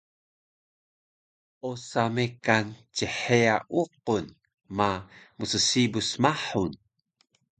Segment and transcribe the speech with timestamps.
[1.69, 2.65] Osa mekan
[2.95, 4.25] cheya uqun
[4.77, 4.89] ma
[5.39, 6.71] mssibus mahun